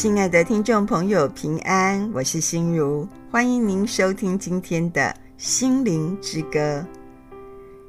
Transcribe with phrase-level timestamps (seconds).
[0.00, 6.86] 亲爱的听众朋友，平安，我是心如，欢迎您收听今天的心灵之歌。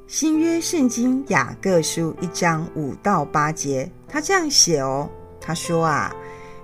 [0.08, 5.08] 新约圣经雅各书一章五到八节，他这样写哦，
[5.40, 6.12] 他说啊，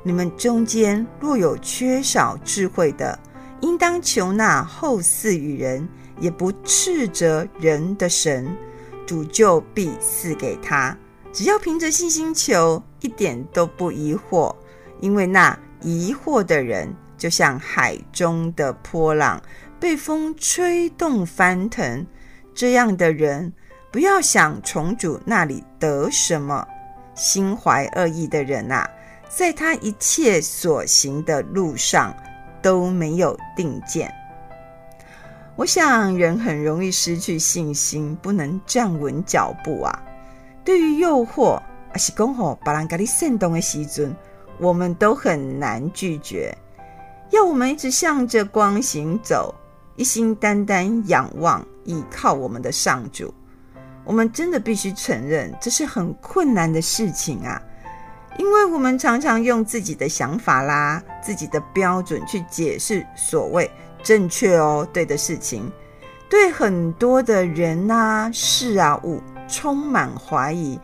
[0.01, 3.19] 你们中间若有缺少智慧的，
[3.61, 5.87] 应当求那厚赐与人，
[6.19, 8.51] 也不斥责人的神，
[9.05, 10.97] 主就必赐给他。
[11.31, 14.51] 只要凭着信心求，一点都不疑惑。
[14.99, 19.41] 因为那疑惑的人，就像海中的波浪，
[19.79, 22.05] 被风吹动翻腾。
[22.53, 23.51] 这样的人，
[23.91, 26.65] 不要想从主那里得什么。
[27.13, 28.89] 心怀恶意的人啊，
[29.29, 32.13] 在他一切所行的路上
[32.61, 34.13] 都没有定见。
[35.55, 40.03] 我想，人很容易失去信心，不能站稳脚步啊。
[40.65, 41.61] 对于诱惑，
[41.93, 44.13] 阿是讲吼，别人给你煽动的时阵。
[44.59, 46.55] 我们都很难拒绝，
[47.31, 49.53] 要我们一直向着光行走，
[49.95, 53.33] 一心单单仰望、倚靠我们的上主。
[54.03, 57.61] 我们真的必须承认，这是很困难的事情啊！
[58.37, 63.69] 因为我们常常用自己的想法啦、自己的标准去解释所谓
[64.03, 65.71] 正确哦、对的事情，
[66.29, 70.79] 对很多的人啊、事啊、物充满怀疑，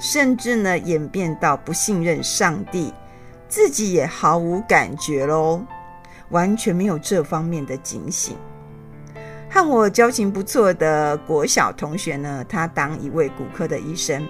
[0.00, 2.94] 甚至呢演变到不信任上帝。
[3.52, 5.62] 自己也毫无感觉喽，
[6.30, 8.34] 完全没有这方面的警醒。
[9.50, 14.26] 和我交情不错的国小同学呢，他当一位骨科的医生。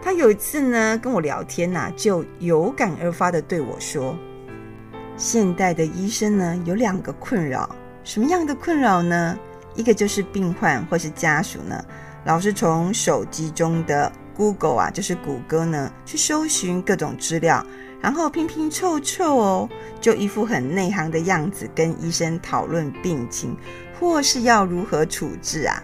[0.00, 4.16] 他有一次呢跟我聊天呐、啊，就有感而发的对我说
[5.14, 7.68] ：“现代的医生呢有两个困扰，
[8.02, 9.38] 什么样的困扰呢？
[9.74, 11.84] 一个就是病患或是家属呢，
[12.24, 17.62] 老是从手机中的 Google 啊，就是谷歌呢，去搜寻各种资料。”
[18.04, 23.56] 然后拼拼凑凑哦，就一副很内行的样子，跟医生讨论病情，
[23.98, 25.82] 或是要如何处置啊。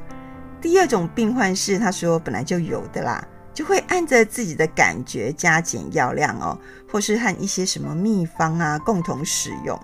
[0.60, 6.58] 第二种病患是，他说本来就有的啦，就会按着自己的感觉加减药量哦，
[6.92, 9.81] 或是和一些什么秘方啊共同使用。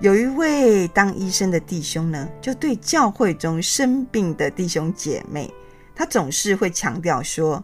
[0.00, 5.54] 有一位当医生的弟兄呢，就对教会中生病的弟兄姐妹，
[5.94, 7.62] 他总是会强调说，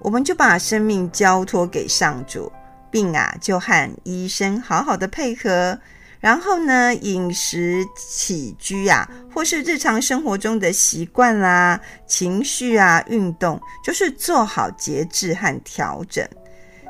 [0.00, 2.50] 我们就把生命交托给上主。
[2.90, 5.78] 病啊，就和医生好好的配合，
[6.20, 16.26] 然后呢，饮食起居啊，或是日常生活中的习惯啦、情绪啊、运动，就是做好节制和调整。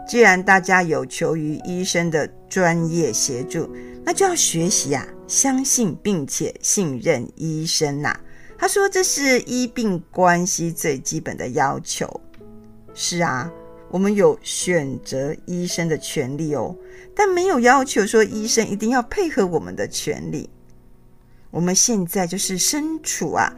[0.09, 3.71] 既然大家有求于医生的专业协助，
[4.05, 8.19] 那就要学习啊，相信并且信任医生呐、
[8.59, 12.09] 他说，这是医病关系最基本的要求。
[12.95, 13.51] 是啊。
[13.91, 16.77] 我们有选择医生的权利哦，
[17.15, 20.51] 但没有要求说医生一定要配合我们的权利。
[21.51, 23.51] 我们现在就是身处啊，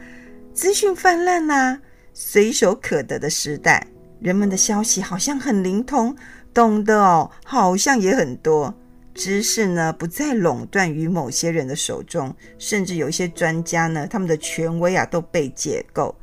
[0.53, 1.79] 资讯泛滥呐，
[2.13, 3.85] 随手可得的时代，
[4.21, 6.15] 人们的消息好像很灵通，
[6.53, 8.73] 懂得哦，好像也很多。
[9.13, 16.15] 知识呢，不再垄断于某些人的手中，甚至有一些专家呢，他们的权威啊都被解构。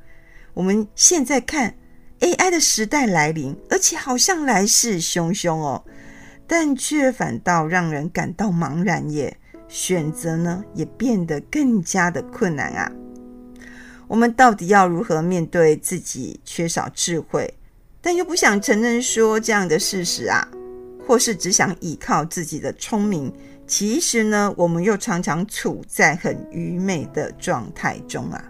[0.55, 1.75] 我们现在看。
[2.21, 5.85] AI 的时代来临，而且好像来势汹汹哦，
[6.47, 9.37] 但却反倒让人感到茫然耶。
[9.69, 12.91] 选择呢，也变得更加的困难啊。
[14.07, 17.53] 我们到底要如何面对自己缺少智慧，
[18.01, 20.49] 但又不想承认说这样的事实啊？
[21.07, 23.33] 或是只想依靠自己的聪明？
[23.67, 28.43] 其实呢，我们又常常处在很愚昧的状态中啊。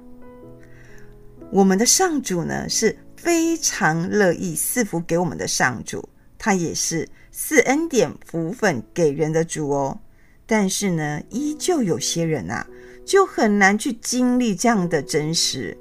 [1.50, 2.96] 我们的上主呢，是。
[3.20, 10.00] 非常乐意赐福给我们的上主，他也是赐恩典福分给人的主哦。
[10.46, 12.64] 但是呢，依旧有些人啊，
[13.04, 15.76] 就很难去经历这样的真实。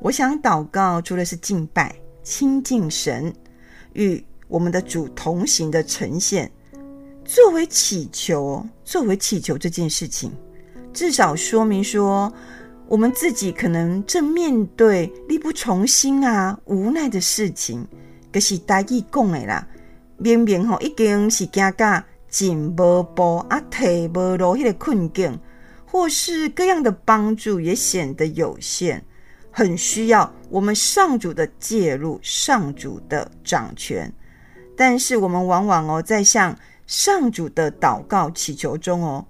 [0.00, 3.34] 我想祷告，除了是敬拜、亲近神，
[3.94, 6.52] 与我们的主同行的呈现，
[7.24, 10.30] 作为祈求，作为祈求这件事情，
[10.92, 12.30] 至少说明说。
[12.86, 17.86] 我们自己可能正面对力不从心啊、无奈的事情，
[18.30, 19.66] 可是大意讲的啦，
[20.18, 25.38] 明明吼已经是惊到进无步啊、退无路迄个困境，
[25.86, 29.02] 或是各样的帮助也显得有限，
[29.50, 34.12] 很需要我们上主的介入、上主的掌权。
[34.76, 39.24] 但是我们往往哦，在向上主的祷告祈求中哦。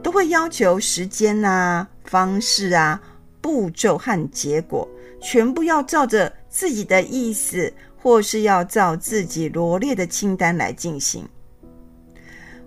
[0.00, 3.00] 都会要求时间啊、方式啊、
[3.40, 4.88] 步骤和结果，
[5.20, 11.28] 全部要照着自己的意思，或是要照自己罗列的清单来进行。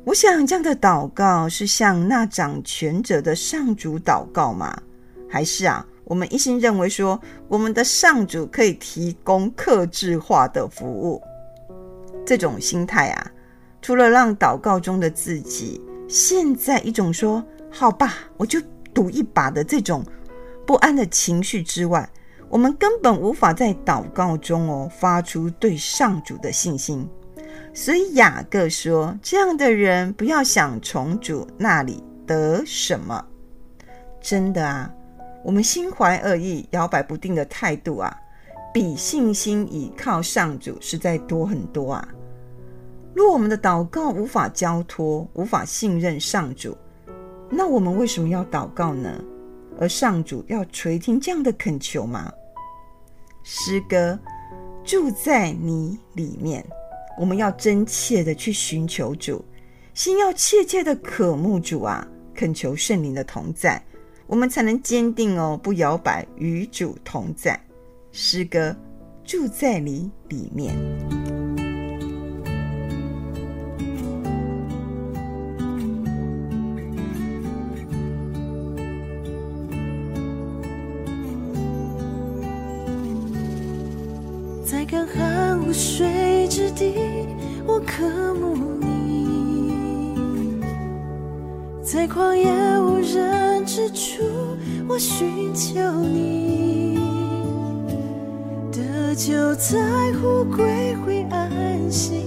[0.04, 4.82] 我想这样的祷告是向那掌权者的上主祷告吗？
[5.30, 11.22] 还是啊，我们一心认为说我们的上主可以提供克制化的服务？
[12.26, 13.32] 这种心态啊，
[13.82, 18.60] 除了让祷告中的自己陷在一种说好吧，我就
[18.94, 20.04] 赌一把的这种
[20.66, 22.10] 不安的情绪之外，
[22.50, 27.08] 我们根本无法在祷告中哦发出对上主的信心。
[27.74, 33.26] 所以雅各说：“这样的人不要想从主那里得什么。”
[34.22, 34.94] 真的啊，
[35.44, 38.16] 我们心怀恶意、摇摆不定的态度啊，
[38.74, 42.08] 比信心倚靠上主实在多很多啊。
[43.14, 46.78] 若我们的祷告无法交托、无法信任上主，
[47.52, 49.22] 那我们为什么要祷告呢？
[49.80, 52.32] 而上主要垂听这样的恳求吗？
[53.44, 54.18] 诗歌
[54.84, 56.66] 住在你里面。
[57.20, 59.44] 我们要真切的去寻求主，
[59.94, 63.84] 心要切切的渴慕主啊，恳求圣灵的同在，
[64.28, 67.60] 我们才能坚定哦，不摇摆，与主同在。
[68.12, 68.76] 诗歌
[69.24, 70.74] 住在你里面，
[84.92, 86.94] 干旱无水之地，
[87.66, 88.04] 我渴
[88.34, 90.60] 慕你；
[91.82, 94.22] 在旷野无人之处，
[94.90, 97.00] 我寻求你。
[98.70, 99.80] 得救在
[100.22, 102.26] 乎归回安息，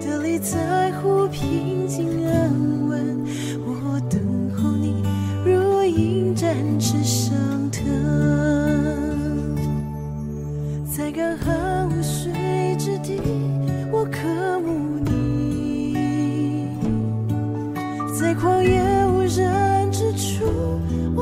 [0.00, 2.52] 得力在乎平静安
[2.86, 3.18] 稳。
[3.66, 4.20] 我等
[4.56, 5.02] 候你，
[5.44, 7.34] 如鹰展翅上
[7.72, 7.82] 腾，
[10.86, 11.65] 在干旱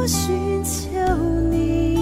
[0.07, 0.99] 寻求
[1.51, 1.97] 你。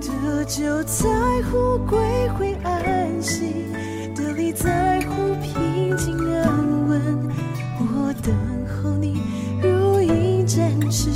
[0.00, 1.08] 得救在
[1.50, 1.98] 乎归
[2.36, 3.66] 回安息，
[4.14, 7.30] 得力在乎平静安稳。
[7.78, 8.34] 我等
[8.66, 9.20] 候你，
[9.62, 11.12] 如影展翅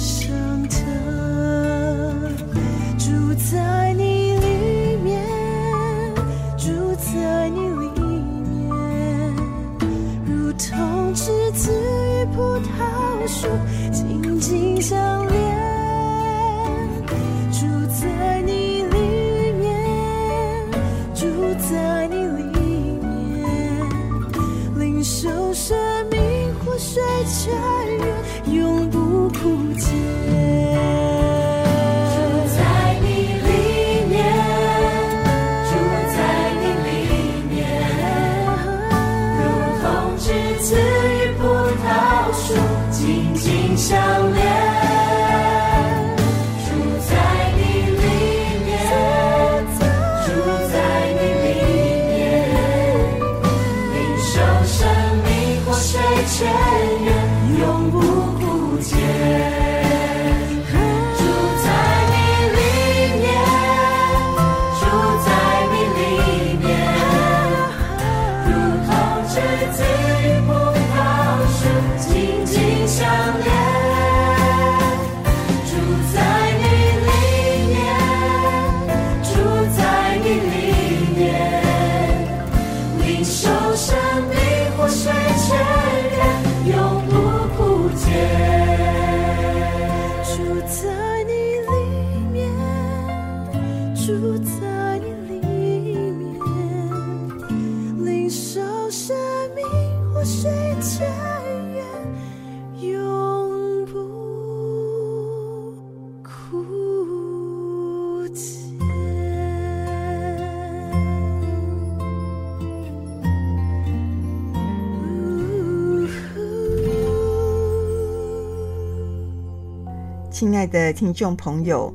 [120.57, 121.93] 亲爱的听众朋友，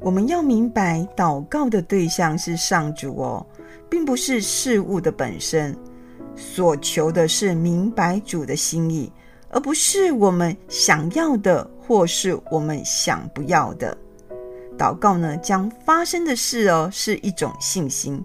[0.00, 3.46] 我们要明白，祷告的对象是上主哦，
[3.88, 5.72] 并不是事物的本身。
[6.34, 9.12] 所求的是明白主的心意，
[9.48, 13.96] 而不是我们想要的，或是我们想不要的。
[14.76, 18.20] 祷告呢，将发生的事哦，是一种信心，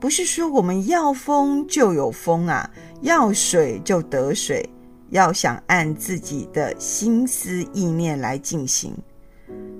[0.00, 2.70] 不是说我们要风就有风啊，
[3.02, 4.66] 要水就得水。
[5.10, 8.92] 要想按自己的心思意念来进行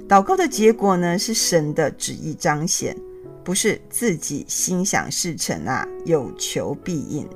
[0.09, 2.97] 祷告的结果呢，是神的旨意彰显，
[3.43, 7.29] 不是自己心想事成啊，有求必应。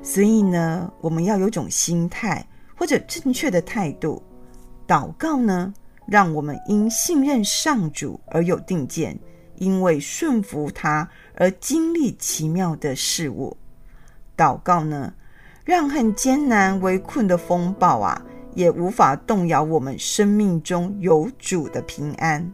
[0.00, 4.22] 所以呢，我们要有种心态或者正确的态度。
[4.86, 5.74] 祷告呢，
[6.06, 9.18] 让我们因信任上主而有定见，
[9.56, 13.56] 因为顺服他而经历奇妙的事物。
[14.36, 15.12] 祷告呢，
[15.64, 18.22] 让很艰难围困的风暴啊，
[18.54, 22.52] 也无法动摇我们生命中有主的平安。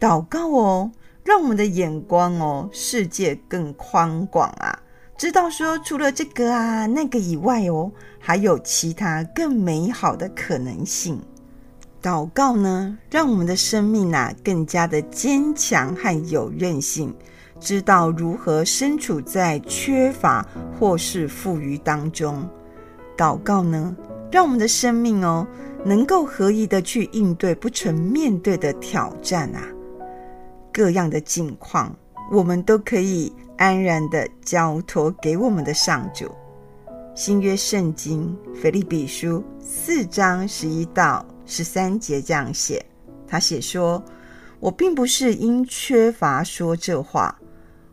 [0.00, 0.90] 祷告哦，
[1.24, 4.78] 让我们的眼光哦，世界更宽广啊。
[5.16, 11.20] 知道说，除了这个啊那个以外哦，还有其他更美好的可能性。
[12.02, 17.14] 祷告呢，让我们的生命啊更加的坚强和有韧性，
[17.60, 20.44] 知道如何身处在缺乏
[20.80, 22.44] 或是富裕当中。
[23.16, 23.94] 祷告呢，
[24.32, 25.46] 让我们的生命哦
[25.84, 29.62] 能够合宜的去应对不曾面对的挑战啊，
[30.72, 31.94] 各样的境况，
[32.32, 33.32] 我们都可以。
[33.58, 36.28] 安然的交托给我们的上主。
[37.14, 42.84] 新约圣经腓利比书四章十一到十三节这样写，
[43.24, 44.02] 他写说
[44.58, 47.38] ：“我并不是因缺乏说这话，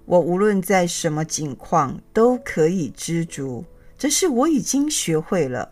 [0.05, 3.63] 我无论在什么境况都可以知足，
[3.96, 5.72] 这是我已经学会了。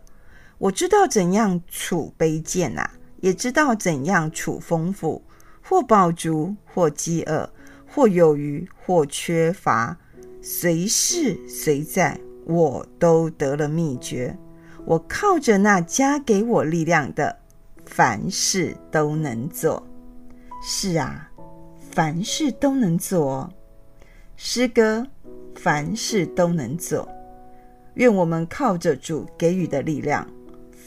[0.58, 5.22] 我知道怎样处卑贱啊，也知道怎样处丰富，
[5.62, 7.50] 或饱足，或饥饿。”
[7.90, 9.96] 或有余，或缺乏，
[10.42, 14.36] 随事随在，我都得了秘诀。
[14.84, 17.34] 我靠着那加给我力量的，
[17.86, 19.82] 凡事都能做。
[20.62, 21.30] 是啊，
[21.90, 23.50] 凡事都能做。
[24.36, 25.06] 诗歌，
[25.56, 27.08] 凡事都能做。
[27.94, 30.28] 愿我们靠着主给予的力量，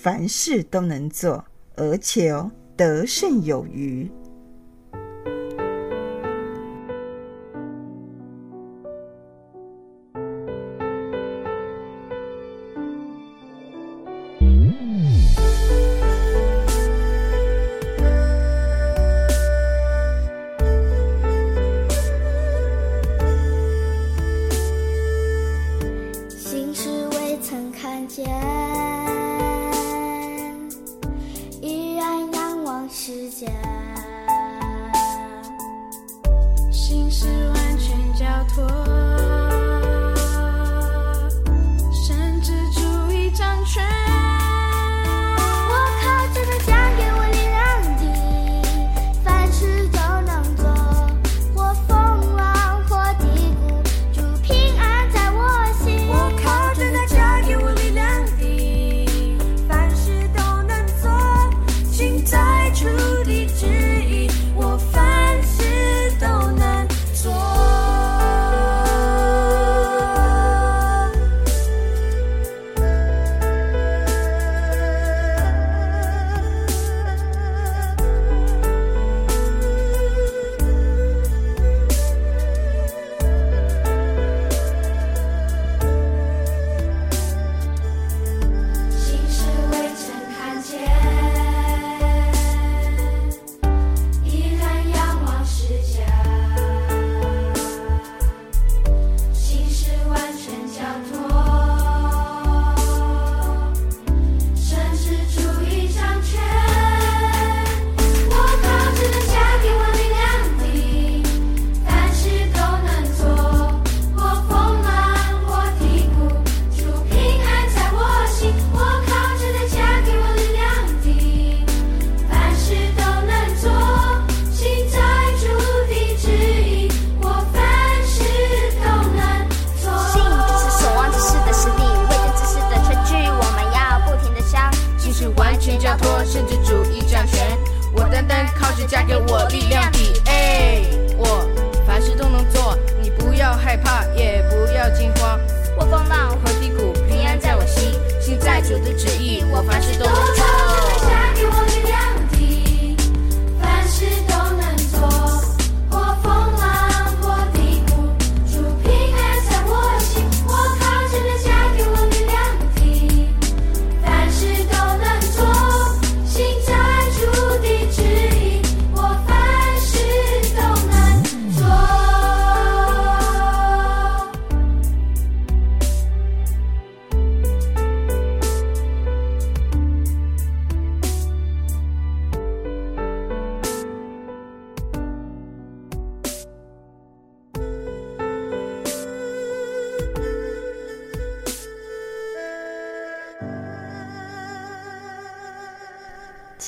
[0.01, 4.09] 凡事都能做，而且哦，得胜有余。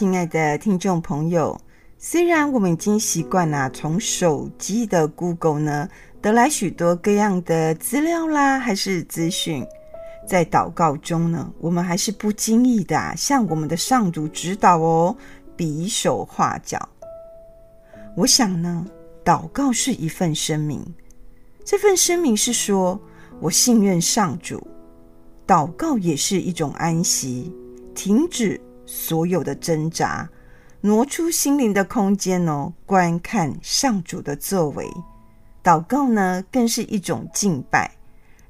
[0.03, 1.57] 亲爱的听众朋友，
[1.97, 5.87] 虽然我们已经习惯了从手机的 Google 呢
[6.21, 9.65] 得来许多各样的资料啦，还是资讯，
[10.27, 15.15] 在祷告中呢，我们还是不经意的向我们的上主指导哦，
[15.55, 16.89] 比手画脚。
[18.17, 18.85] 我想呢，
[19.23, 20.85] 祷告是一份声明，
[21.63, 22.99] 这份声明是说
[23.39, 24.67] 我信任上主。
[25.47, 27.53] 祷告也是一种安息，
[27.95, 30.29] 停止所有的挣扎，
[30.81, 34.87] 挪出心灵的空间哦，观看上主的作为。
[35.63, 37.89] 祷告呢，更是一种敬拜，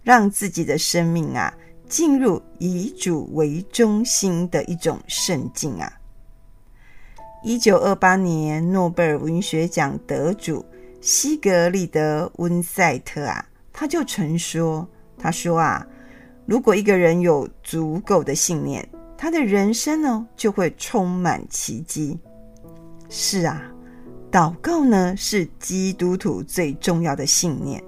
[0.02, 1.54] 让自己的生命啊，
[1.88, 5.92] 进入以主为中心的一种圣境啊。
[7.44, 10.66] 一九二八年诺贝尔文学奖得主
[11.02, 14.88] 西格里德温塞特啊，他就曾说
[15.20, 15.86] ：“他说啊。”
[16.46, 18.86] 如果一个人有足够的信念，
[19.24, 22.20] 他的人生呢，就会充满奇迹。
[23.08, 23.72] 是啊，
[24.30, 27.82] 祷告呢，是基督徒最重要的信念。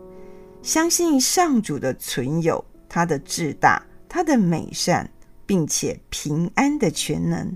[0.62, 5.12] 相信上主的存有，他的至大，他的美善，
[5.46, 7.54] 并且平安的全能。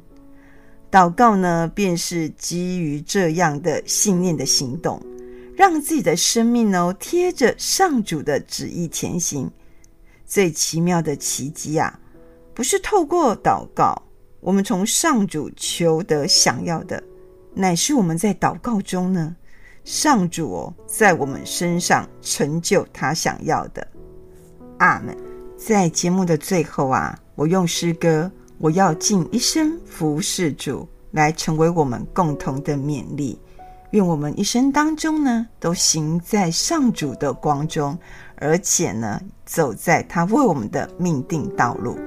[0.91, 5.01] 祷告呢，便是基于这样的信念的行动，
[5.55, 9.49] 让自己的生命呢，贴着上主的旨意前行。
[10.25, 11.97] 最奇妙的奇迹啊，
[12.59, 13.95] 不是透过祷告，
[14.41, 17.01] 我们从上主求得想要的，
[17.53, 19.33] 乃是我们在祷告中呢，
[19.85, 23.87] 上主哦，在我们身上成就他想要的。
[24.79, 25.15] 阿门。
[25.55, 33.39] 在节目的最后啊，我用诗歌《我要尽一生服侍主》来成为我们共同的勉励。
[33.91, 37.97] 愿我们一生当中呢，都行在上主的光中，
[38.35, 41.97] 而且呢，走在他为我们的命定道路。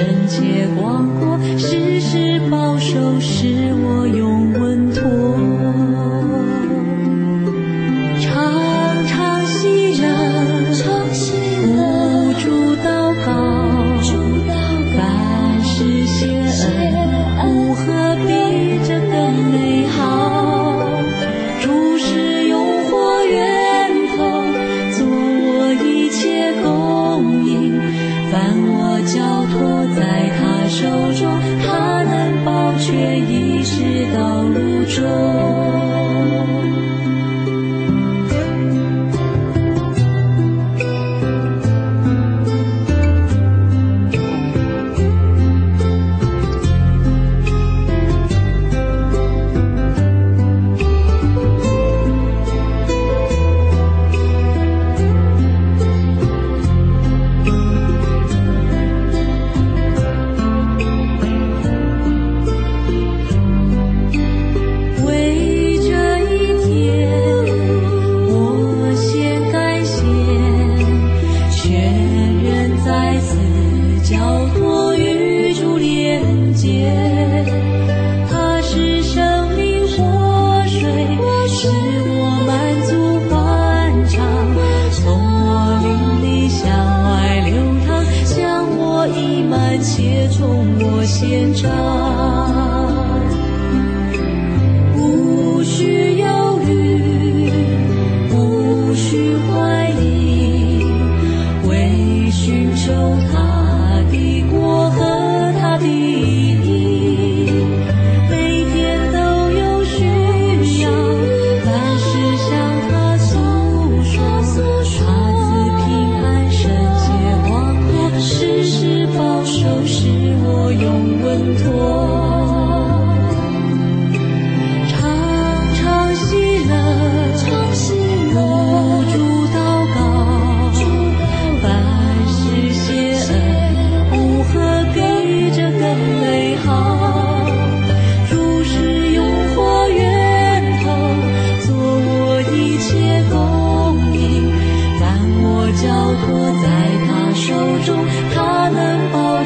[0.00, 1.36] 人间广阔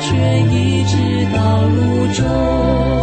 [0.05, 0.97] 却一直
[1.35, 2.94] 到路中。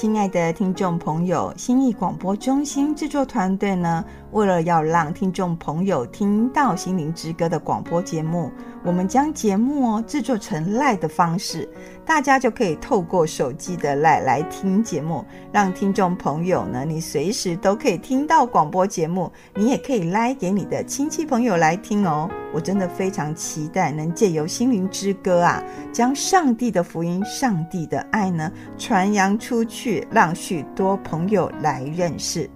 [0.00, 8.48] 亲爱的听众朋友，心意广播中心制作团队呢，为了要让听众朋友听到《心灵之歌》的广播节目，
[8.84, 11.68] 我们将节目哦制作成 live 的方式，
[12.08, 22.26] 大家就可以透过手机的来来听节目，让听众朋友呢，你随时都可以听到广播节目，你也可以来给你的亲戚朋友来听哦。
[22.54, 32.48] 我真的非常期待能借由《心灵之歌》啊，将上帝的福音、上帝的爱呢传扬出去，让许多朋友来认识。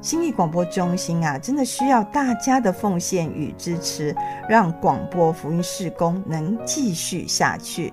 [0.00, 4.14] 心理广播中心啊，真的需要大家的奉献与支持，
[4.48, 7.92] 让广播福音事工能继续下去。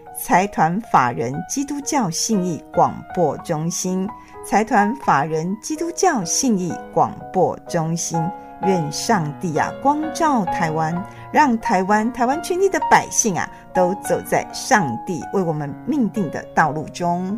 [0.23, 4.07] 财团法人基督教信义广播中心，
[4.45, 8.23] 财团法人基督教信义广播中心，
[8.61, 10.93] 愿上帝啊光照台湾，
[11.33, 17.35] 让台湾台湾全体的百姓啊都走在上帝为我们命定的道路中。